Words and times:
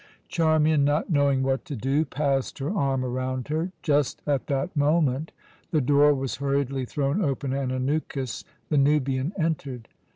Charmian, 0.29 0.83
not 0.83 1.11
knowing 1.11 1.43
what 1.43 1.63
to 1.65 1.75
do, 1.75 2.05
passed 2.05 2.57
her 2.57 2.71
arm 2.71 3.05
around 3.05 3.49
her. 3.49 3.71
Just 3.83 4.23
at 4.25 4.47
that 4.47 4.75
moment 4.75 5.31
the 5.69 5.79
door 5.79 6.15
was 6.15 6.37
hurriedly 6.37 6.85
thrown 6.85 7.23
open, 7.23 7.53
and 7.53 7.71
Anukis, 7.71 8.43
the 8.69 8.79
Nubian, 8.79 9.31
entered. 9.37 9.89